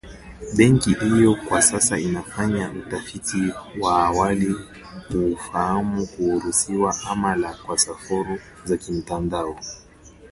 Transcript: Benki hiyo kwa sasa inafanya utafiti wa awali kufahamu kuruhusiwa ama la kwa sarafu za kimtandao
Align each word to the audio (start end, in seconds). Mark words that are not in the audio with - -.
Benki 0.57 0.93
hiyo 0.93 1.35
kwa 1.35 1.61
sasa 1.61 1.99
inafanya 1.99 2.71
utafiti 2.71 3.53
wa 3.79 4.05
awali 4.07 4.55
kufahamu 5.11 6.07
kuruhusiwa 6.07 6.95
ama 7.09 7.35
la 7.35 7.53
kwa 7.53 7.77
sarafu 7.77 8.27
za 8.65 8.77
kimtandao 8.77 9.59